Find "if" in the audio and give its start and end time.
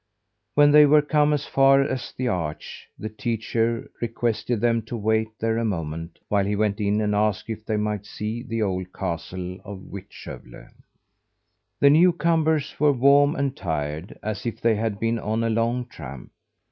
7.51-7.63, 14.47-14.59